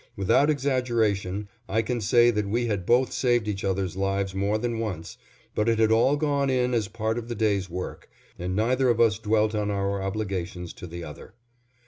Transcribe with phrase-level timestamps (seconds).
[0.15, 4.79] Without exaggeration, I can say that we had both saved each other's lives more than
[4.79, 5.15] once,
[5.53, 8.09] but it had all gone in as part of the day's work,
[8.39, 11.35] and neither of us dwelt on our obligations to the other.